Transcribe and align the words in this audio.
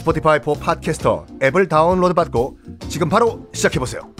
Spotify 0.00 0.40
for 0.42 0.54
Podcasters 0.54 1.26
앱을 1.42 1.68
다운로드 1.68 2.14
받고 2.14 2.58
지금 2.88 3.10
바로 3.10 3.46
시작해보세요. 3.52 4.14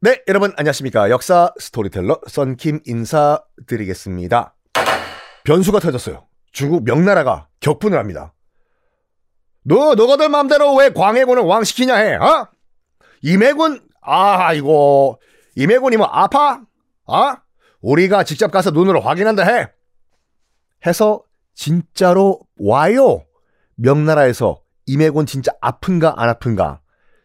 네, 0.00 0.22
여러분 0.28 0.54
안녕하십니까. 0.56 1.10
역사 1.10 1.52
스토리텔러 1.58 2.20
썬킴 2.26 2.80
인사드리겠습니다. 2.86 4.54
변수가 5.44 5.80
터졌어요. 5.80 6.26
중국 6.52 6.84
명나라가 6.84 7.48
격분을 7.60 7.98
합니다. 7.98 8.32
너, 9.62 9.94
너가들 9.94 10.30
맘대로 10.30 10.74
왜 10.76 10.90
광해군을 10.90 11.42
왕시키냐 11.42 11.94
해, 11.96 12.14
어? 12.14 12.48
임해군, 13.20 13.86
아, 14.00 14.54
이거, 14.54 15.18
임해군이 15.54 15.98
뭐 15.98 16.06
아파? 16.06 16.62
어? 17.04 17.34
우리가 17.82 18.24
직접 18.24 18.50
가서 18.50 18.70
눈으로 18.70 19.00
확인한다 19.00 19.42
해. 19.42 19.70
해서 20.86 21.22
진짜로 21.54 22.40
와요. 22.58 23.24
명나라에서 23.76 24.62
임해군 24.86 25.26
진짜 25.26 25.52
아픈가 25.60 26.14
안 26.16 26.28
아픈가. 26.28 26.80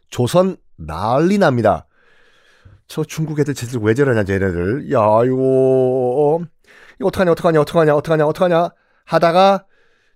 조선 0.09 0.57
난리 0.77 1.37
납니다. 1.37 1.87
저 2.87 3.03
중국 3.03 3.39
애들 3.39 3.53
쟤들 3.53 3.79
왜 3.81 3.93
저러냐 3.93 4.23
쟤네들 4.23 4.91
야 4.91 4.99
이거 5.25 6.41
이거 6.99 7.07
어떡하냐 7.07 7.31
어떡하냐 7.31 7.61
어떡하냐 7.61 7.95
어떡하냐 7.95 8.25
어떡하냐 8.27 8.69
하다가 9.05 9.65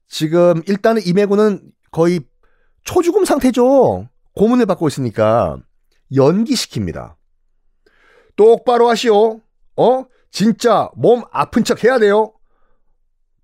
지금 0.08 0.62
일단은 0.68 1.02
임해군은 1.06 1.62
거의 1.92 2.22
초죽음 2.84 3.26
상태죠 3.26 4.08
고문을 4.36 4.66
받고 4.68 4.88
있으니까 4.88 5.58
연기시킵니다 6.14 7.16
똑바로 8.36 8.90
하시오 8.90 9.42
어 9.76 10.06
진짜 10.32 10.90
몸 10.96 11.24
아픈 11.32 11.64
척 11.64 11.84
해야 11.84 11.98
돼요 12.00 12.34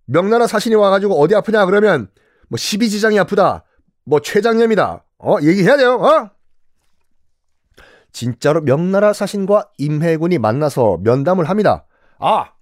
명나라 0.05 0.47
사신이 0.47 0.75
와가지고 0.75 1.19
어디 1.19 1.35
아프냐 1.35 1.65
그러면 1.65 2.09
뭐 2.49 2.57
12지장이 2.57 3.19
아프다 3.21 3.63
뭐 4.05 4.19
췌장염이다 4.19 5.03
어 5.19 5.37
얘기해야 5.41 5.77
돼요 5.77 5.95
어 5.95 6.29
진짜로 8.15 8.61
명나라 8.61 9.11
사신과 9.11 9.71
임해군이 9.77 10.37
만나서 10.37 10.99
면담을 11.01 11.49
합니다. 11.49 11.85
아, 12.17 12.53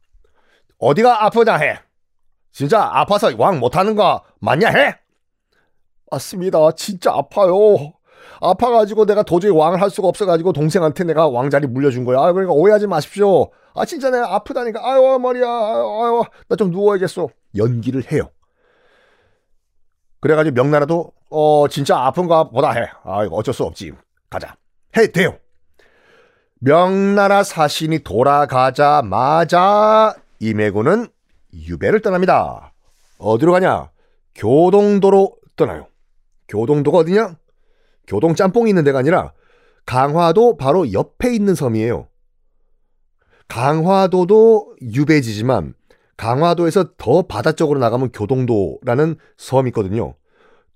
어디가 0.79 1.25
아프냐 1.25 1.57
해. 1.57 1.79
진짜 2.51 2.89
아파서 2.91 3.29
왕 3.37 3.59
못하는 3.59 3.95
거 3.95 4.23
맞냐 4.39 4.69
해? 4.69 4.97
맞습니다. 6.09 6.71
진짜 6.75 7.13
아파요. 7.13 7.93
아파가지고 8.41 9.05
내가 9.05 9.23
도저히 9.23 9.51
왕을 9.51 9.81
할 9.81 9.89
수가 9.89 10.07
없어가지고 10.07 10.53
동생한테 10.53 11.03
내가 11.05 11.27
왕자리 11.27 11.67
물려준 11.67 12.03
거야. 12.05 12.19
아, 12.19 12.31
그러니까 12.31 12.53
오해하지 12.53 12.87
마십시오. 12.87 13.49
아, 13.75 13.85
진짜 13.85 14.09
내가 14.09 14.33
아프다니까. 14.35 14.79
아유, 14.83 15.17
머리야. 15.19 15.45
아유, 15.47 16.23
나 16.47 16.55
좀 16.55 16.71
누워야겠어. 16.71 17.27
연기를 17.55 18.11
해요. 18.11 18.29
그래가지고 20.19 20.53
명나라도, 20.55 21.11
어, 21.29 21.67
진짜 21.69 21.97
아픈가 21.99 22.45
보다 22.49 22.71
해. 22.71 22.87
아, 23.03 23.23
이거 23.25 23.35
어쩔 23.35 23.53
수 23.53 23.63
없지. 23.63 23.91
가자. 24.29 24.55
해, 24.97 25.07
돼요. 25.11 25.37
명나라 26.59 27.43
사신이 27.43 27.99
돌아가자마자 29.03 30.15
임해군은 30.39 31.07
유배를 31.53 32.01
떠납니다. 32.01 32.73
어디로 33.17 33.51
가냐? 33.51 33.89
교동도로 34.35 35.35
떠나요. 35.55 35.87
교동도가 36.47 36.99
어디냐? 36.99 37.35
교동 38.07 38.35
짬뽕이 38.35 38.69
있는 38.69 38.83
데가 38.83 38.99
아니라 38.99 39.33
강화도 39.85 40.57
바로 40.57 40.91
옆에 40.91 41.33
있는 41.33 41.55
섬이에요. 41.55 42.07
강화도도 43.47 44.75
유배지지만 44.81 45.73
강화도에서 46.17 46.93
더 46.97 47.23
바다 47.23 47.51
쪽으로 47.51 47.79
나가면 47.79 48.11
교동도라는 48.11 49.17
섬이 49.37 49.69
있거든요. 49.69 50.15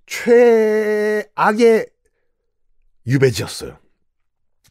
최악의 0.08 1.88
유배지였어요. 3.08 3.78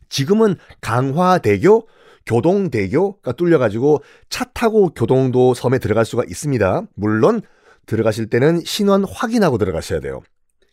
지금은 0.08 0.56
강화대교, 0.80 1.88
교동대교가 2.26 3.32
뚫려가지고 3.32 4.02
차 4.28 4.44
타고 4.44 4.90
교동도 4.90 5.54
섬에 5.54 5.78
들어갈 5.78 6.04
수가 6.04 6.24
있습니다. 6.26 6.82
물론 6.94 7.40
들어가실 7.86 8.28
때는 8.28 8.62
신원 8.64 9.04
확인하고 9.04 9.58
들어가셔야 9.58 10.00
돼요. 10.00 10.22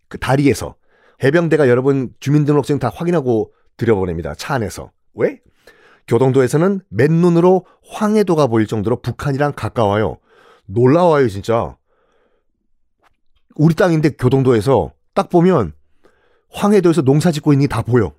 그 0.07 0.17
다리에서 0.17 0.75
해병대가 1.23 1.69
여러분 1.69 2.13
주민등록증 2.19 2.79
다 2.79 2.91
확인하고 2.93 3.53
들여보냅니다. 3.77 4.35
차 4.35 4.55
안에서. 4.55 4.91
왜? 5.13 5.39
교동도에서는 6.07 6.81
맨눈으로 6.89 7.65
황해도가 7.87 8.47
보일 8.47 8.67
정도로 8.67 9.01
북한이랑 9.01 9.53
가까워요. 9.55 10.17
놀라워요, 10.65 11.29
진짜. 11.29 11.77
우리 13.55 13.73
땅인데 13.73 14.11
교동도에서 14.11 14.91
딱 15.13 15.29
보면 15.29 15.73
황해도에서 16.51 17.03
농사 17.03 17.31
짓고 17.31 17.53
있는 17.53 17.67
게 17.67 17.73
다 17.73 17.81
보여. 17.83 18.13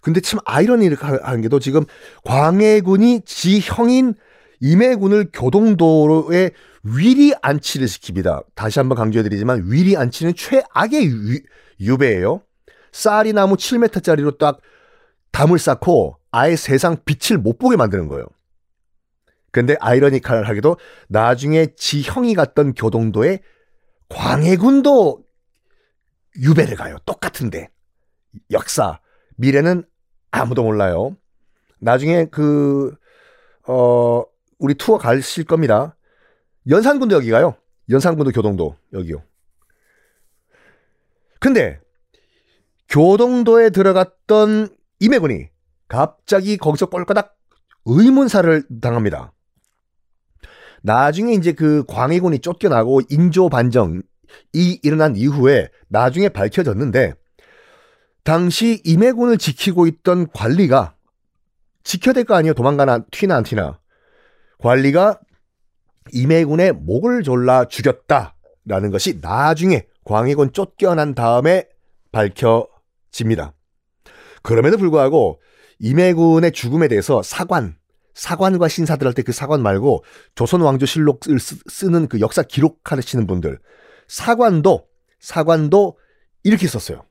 근데 0.00 0.20
참 0.20 0.40
아이러니를 0.44 0.96
하는 1.00 1.40
게도 1.42 1.58
지금 1.58 1.84
광해군이 2.24 3.22
지 3.24 3.60
형인 3.60 4.14
임해군을 4.60 5.30
교동도로에 5.32 6.50
위리 6.84 7.34
안치를 7.40 7.86
시킵니다. 7.86 8.44
다시 8.54 8.78
한번 8.78 8.96
강조해드리지만 8.96 9.64
위리 9.66 9.96
안치는 9.96 10.34
최악의 10.34 11.06
유, 11.80 11.98
배예요 11.98 12.42
쌀이 12.92 13.32
나무 13.32 13.56
7m짜리로 13.56 14.38
딱 14.38 14.60
담을 15.32 15.58
쌓고 15.58 16.18
아예 16.30 16.54
세상 16.56 16.96
빛을 17.04 17.38
못 17.38 17.58
보게 17.58 17.76
만드는 17.76 18.06
거예요. 18.08 18.26
근데 19.50 19.76
아이러니컬하게도 19.80 20.76
나중에 21.08 21.74
지 21.76 22.02
형이 22.02 22.34
갔던 22.34 22.74
교동도에 22.74 23.40
광해군도 24.08 25.24
유배를 26.40 26.76
가요. 26.76 26.96
똑같은데. 27.06 27.70
역사. 28.50 29.00
미래는 29.36 29.84
아무도 30.30 30.64
몰라요. 30.64 31.16
나중에 31.80 32.26
그, 32.26 32.94
어, 33.66 34.24
우리 34.58 34.74
투어 34.74 34.98
가실 34.98 35.44
겁니다. 35.44 35.96
연산군도 36.68 37.14
여기 37.16 37.30
가요. 37.30 37.56
연산군도 37.90 38.32
교동도 38.32 38.76
여기요. 38.92 39.22
근데 41.40 41.78
교동도에 42.88 43.70
들어갔던 43.70 44.68
임해군이 45.00 45.48
갑자기 45.88 46.56
거기서 46.56 46.86
꼴까닥 46.86 47.36
의문사를 47.84 48.64
당합니다. 48.80 49.32
나중에 50.82 51.32
이제 51.34 51.52
그 51.52 51.84
광해군이 51.86 52.38
쫓겨나고 52.40 53.02
인조 53.10 53.48
반정이 53.48 54.02
일어난 54.82 55.16
이후에 55.16 55.68
나중에 55.88 56.28
밝혀졌는데 56.28 57.14
당시 58.22 58.80
임해군을 58.84 59.36
지키고 59.38 59.86
있던 59.86 60.28
관리가 60.32 60.94
지켜야 61.82 62.14
될 62.14 62.24
거 62.24 62.34
아니에요. 62.34 62.54
도망가나 62.54 63.04
튀나 63.10 63.36
안 63.36 63.42
튀나. 63.44 63.78
관리가 64.58 65.20
임해군의 66.12 66.72
목을 66.72 67.22
졸라 67.22 67.66
죽였다라는 67.66 68.90
것이 68.90 69.18
나중에 69.20 69.86
광해군 70.04 70.52
쫓겨난 70.52 71.14
다음에 71.14 71.66
밝혀집니다. 72.12 73.54
그럼에도 74.42 74.76
불구하고 74.76 75.40
임해군의 75.78 76.52
죽음에 76.52 76.88
대해서 76.88 77.22
사관, 77.22 77.76
사관과 78.14 78.68
신사들 78.68 79.06
할 79.06 79.14
때 79.14 79.22
그 79.22 79.32
사관 79.32 79.62
말고 79.62 80.04
조선 80.34 80.60
왕조 80.60 80.86
실록을 80.86 81.38
쓰는 81.40 82.06
그 82.08 82.20
역사 82.20 82.42
기록하시는 82.42 83.26
분들 83.26 83.58
사관도 84.06 84.86
사관도 85.18 85.98
이렇게 86.44 86.68
썼어요. 86.68 87.04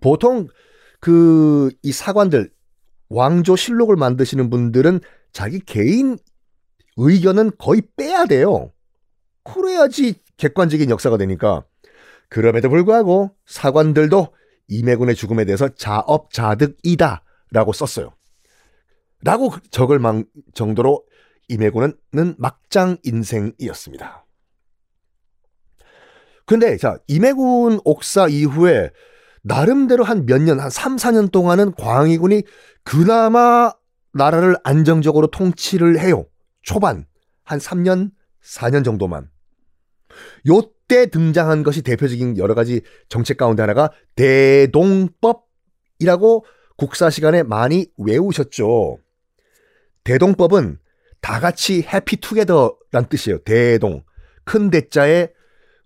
보통 0.00 0.48
그 1.00 1.70
이 1.82 1.92
사관들 1.92 2.50
왕조 3.08 3.54
실록을 3.56 3.96
만드시는 3.96 4.48
분들은 4.50 5.00
자기 5.32 5.60
개인 5.60 6.18
의견은 6.96 7.52
거의 7.58 7.82
빼야 7.96 8.26
돼요. 8.26 8.72
그래야지 9.44 10.14
객관적인 10.36 10.90
역사가 10.90 11.16
되니까. 11.18 11.64
그럼에도 12.28 12.68
불구하고 12.68 13.30
사관들도 13.46 14.28
이매군의 14.68 15.14
죽음에 15.14 15.44
대해서 15.44 15.68
자업자득이다 15.68 17.22
라고 17.50 17.72
썼어요. 17.72 18.14
라고 19.22 19.52
적을 19.70 19.98
망 19.98 20.24
정도로 20.54 21.04
이매군은 21.48 21.94
막장 22.38 22.96
인생이었습니다. 23.02 24.24
근데 26.46 26.76
자, 26.76 26.98
이매군 27.06 27.80
옥사 27.84 28.28
이후에 28.28 28.90
나름대로 29.42 30.04
한 30.04 30.24
몇 30.26 30.40
년, 30.40 30.60
한 30.60 30.70
3, 30.70 30.96
4년 30.96 31.30
동안은 31.30 31.74
광희군이 31.74 32.42
그나마 32.84 33.72
나라를 34.12 34.56
안정적으로 34.64 35.26
통치를 35.28 35.98
해요. 36.00 36.26
초반. 36.62 37.06
한 37.44 37.58
3년, 37.58 38.12
4년 38.42 38.84
정도만. 38.84 39.30
요때 40.46 41.06
등장한 41.06 41.62
것이 41.62 41.82
대표적인 41.82 42.38
여러 42.38 42.54
가지 42.54 42.82
정책 43.08 43.36
가운데 43.36 43.62
하나가 43.62 43.90
대동법이라고 44.14 45.44
국사 46.76 47.10
시간에 47.10 47.42
많이 47.42 47.86
외우셨죠. 47.98 48.98
대동법은 50.04 50.78
다 51.20 51.40
같이 51.40 51.82
해피 51.82 52.16
투게더란 52.16 53.08
뜻이에요. 53.08 53.38
대동. 53.44 54.04
큰 54.44 54.70
대자에 54.70 55.28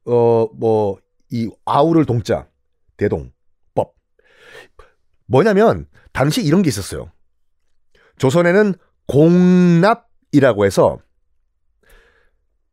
어 0.04 0.48
뭐 0.58 1.06
이 1.30 1.50
아우를 1.64 2.04
동자. 2.04 2.48
대동법. 2.96 3.94
뭐냐면 5.26 5.86
당시 6.12 6.42
이런 6.42 6.62
게 6.62 6.68
있었어요. 6.68 7.10
조선에는 8.18 8.74
공납 9.06 10.05
이라고 10.32 10.64
해서 10.64 10.98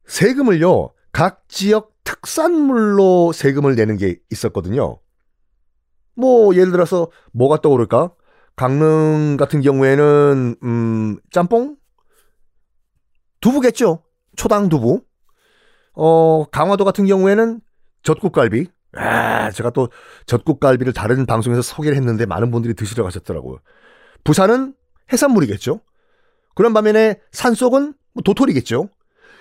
세금을요. 0.06 0.92
각 1.12 1.48
지역 1.48 1.94
특산물로 2.04 3.32
세금을 3.32 3.76
내는 3.76 3.98
게 3.98 4.18
있었거든요. 4.32 5.00
뭐 6.16 6.56
예를 6.56 6.72
들어서 6.72 7.10
뭐가 7.32 7.62
떠오를까? 7.62 8.12
강릉 8.56 9.38
같은 9.38 9.62
경우에는 9.62 10.56
음, 10.64 11.18
짬뽕? 11.32 11.76
두부겠죠. 13.42 14.04
초당 14.36 14.70
두부. 14.70 15.04
어, 15.94 16.46
강화도 16.46 16.86
같은 16.86 17.06
경우에는 17.06 17.62
젖국갈비. 18.04 18.68
아, 18.96 19.50
제가 19.52 19.72
또 19.72 19.90
젖국갈비를 20.28 20.94
다른 20.94 21.26
방송에서 21.26 21.62
소개를 21.62 21.98
했는데 21.98 22.26
많은 22.26 22.52
분들이 22.52 22.74
드시러 22.74 23.04
가셨더라고요. 23.04 23.60
부산은 24.24 24.76
해산물이겠죠. 25.12 25.82
그런 26.56 26.74
반면에 26.74 27.20
산속은 27.32 27.94
뭐 28.14 28.24
도토리겠죠. 28.24 28.90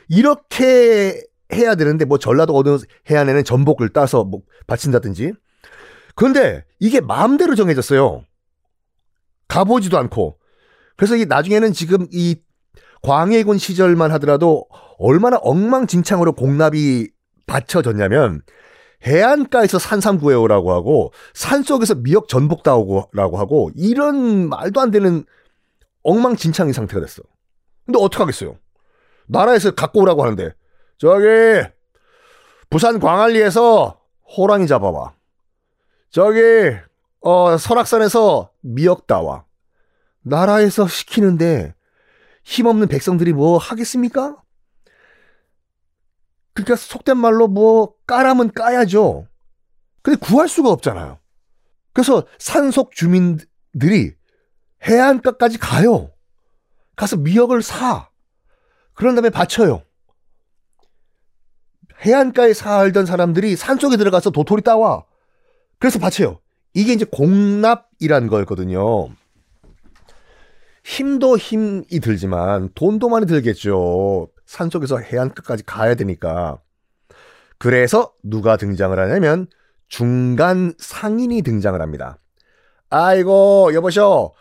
이렇게 0.09 1.23
해야 1.53 1.75
되는데 1.75 2.05
뭐 2.05 2.19
전라도 2.19 2.57
어느 2.57 2.79
해안에는 3.11 3.45
전복을 3.45 3.91
따서 3.91 4.25
뭐 4.25 4.41
바친다든지. 4.67 5.33
그런데 6.15 6.65
이게 6.79 7.01
마음대로 7.01 7.55
정해졌어요. 7.55 8.25
가보지도 9.49 9.99
않고. 9.99 10.39
그래서 10.97 11.17
이 11.17 11.27
나중에는 11.27 11.73
지금 11.73 12.07
이 12.11 12.37
광해군 13.03 13.59
시절만 13.59 14.13
하더라도 14.13 14.67
얼마나 14.99 15.37
엉망진창으로 15.39 16.33
공납이 16.33 17.09
받쳐졌냐면 17.47 18.43
해안가에서 19.05 19.79
산삼 19.79 20.19
구해오라고 20.19 20.73
하고 20.73 21.13
산속에서 21.35 21.97
미역 21.97 22.29
전복 22.29 22.63
따오라고 22.63 23.39
하고 23.39 23.71
이런 23.75 24.49
말도 24.49 24.81
안 24.81 24.91
되는 24.91 25.25
엉망진창인 26.03 26.73
상태가 26.73 27.01
됐어. 27.01 27.23
근데 27.87 27.99
어떡하겠어요? 28.01 28.59
나라에서 29.27 29.73
갖고 29.73 30.01
오라고 30.01 30.23
하는데 30.23 30.55
저기 30.99 31.27
부산 32.71 32.99
광안리에서 32.99 34.01
호랑이 34.37 34.67
잡아와. 34.67 35.15
저기 36.11 36.41
어 37.21 37.57
설악산에서 37.57 38.51
미역 38.61 39.07
따와. 39.07 39.45
나라에서 40.23 40.87
시키는데 40.87 41.75
힘없는 42.45 42.89
백성들이 42.89 43.33
뭐 43.33 43.59
하겠습니까? 43.59 44.37
그러니까 46.55 46.77
속된 46.77 47.17
말로 47.17 47.49
뭐 47.49 47.95
까라면 48.07 48.53
까야죠. 48.53 49.27
근데 50.03 50.19
구할 50.19 50.49
수가 50.49 50.71
없잖아요. 50.71 51.19
그래서 51.93 52.27
산속 52.39 52.93
주민들이 52.93 54.15
해안가까지 54.87 55.59
가요. 55.59 56.11
가서 56.97 57.17
미역을 57.17 57.63
사. 57.63 58.09
그런 58.95 59.15
다음에 59.15 59.31
바쳐요. 59.31 59.83
해안가에 62.01 62.53
살던 62.53 63.07
사람들이 63.07 63.57
산속에 63.57 63.97
들어가서 63.97 64.31
도토리 64.31 64.63
따와. 64.63 65.05
그래서 65.79 65.99
바쳐요. 65.99 66.41
이게 66.75 66.93
이제 66.93 67.05
공납이란 67.05 68.27
거였거든요. 68.29 69.09
힘도 70.85 71.39
힘이 71.39 72.01
들지만 72.01 72.71
돈도 72.75 73.09
많이 73.09 73.27
들겠죠. 73.27 74.29
산속에서 74.47 74.99
해안 74.99 75.33
끝까지 75.33 75.65
가야 75.65 75.95
되니까. 75.95 76.61
그래서 77.59 78.13
누가 78.25 78.57
등장을 78.57 78.99
하냐면 78.99 79.47
중간 79.89 80.75
상인이 80.79 81.43
등장을 81.43 81.81
합니다. 81.81 82.19
아이고 82.91 83.71
여보셔 83.75 84.33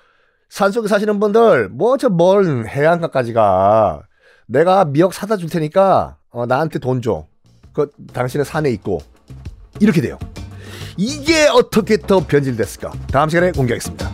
산속에 0.52 0.88
사시는 0.90 1.20
분들 1.22 1.70
뭐 1.70 1.96
저 1.98 2.10
멀 2.10 2.68
해안가까지 2.68 3.32
가. 3.34 4.02
내가 4.48 4.84
미역 4.84 5.14
사다 5.14 5.38
줄 5.38 5.50
테니까 5.50 6.18
어, 6.30 6.46
나한테 6.46 6.80
돈 6.80 7.02
줘. 7.02 7.26
그 7.74 7.90
당신은 8.14 8.44
산에 8.44 8.70
있고 8.72 9.00
이렇게 9.80 10.02
돼요. 10.02 10.20
이게 10.98 11.48
어떻게 11.48 11.96
더 11.98 12.20
변질됐을까? 12.28 12.92
다음 13.12 13.30
시간에 13.30 13.54
공개하겠습니다. 13.54 14.12